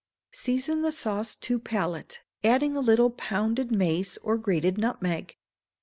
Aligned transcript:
Season 0.31 0.81
the 0.81 0.91
sauce 0.91 1.35
to 1.35 1.59
palate, 1.59 2.23
adding 2.43 2.75
a 2.75 2.79
little 2.79 3.11
pounded 3.11 3.71
mace 3.71 4.17
or 4.23 4.35
grated 4.35 4.79
nutmeg. 4.79 5.37